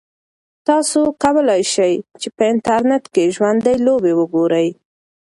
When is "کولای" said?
1.23-1.61